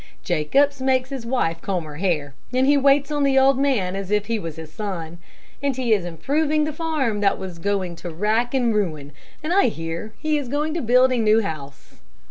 Jacobs 0.23 0.81
makes 0.81 1.11
his 1.11 1.27
wife 1.27 1.61
comb 1.61 1.83
her 1.85 1.97
hair, 1.97 2.33
and 2.51 2.65
he 2.65 2.75
waits 2.75 3.11
on 3.11 3.21
the 3.21 3.37
old 3.37 3.59
man 3.59 3.95
as 3.95 4.09
if 4.09 4.25
he 4.25 4.39
was 4.39 4.55
his 4.55 4.71
son, 4.73 5.19
and 5.61 5.75
he 5.75 5.93
is 5.93 6.05
improving 6.05 6.63
the 6.63 6.73
farm 6.73 7.19
that 7.21 7.37
was 7.37 7.59
going 7.59 7.95
to 7.95 8.09
rack 8.09 8.55
and 8.55 8.73
ruin, 8.73 9.11
and 9.43 9.53
I 9.53 9.65
hear 9.67 10.13
he 10.17 10.39
is 10.39 10.47
going 10.47 10.73
to 10.73 10.81
build 10.81 11.13
a 11.13 11.17
new 11.19 11.43
house." 11.43 11.97